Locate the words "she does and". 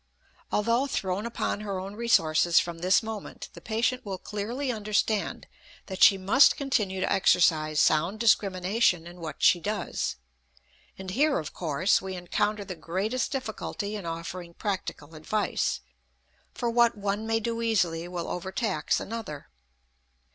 9.43-11.11